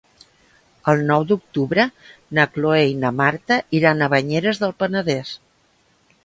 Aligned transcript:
El 0.93 1.01
nou 1.11 1.25
d'octubre 1.31 1.85
na 2.37 2.45
Cloè 2.55 2.79
i 2.93 2.97
na 3.03 3.13
Marta 3.19 3.59
iran 3.81 4.03
a 4.03 4.09
Banyeres 4.15 4.63
del 4.65 4.75
Penedès. 4.83 5.37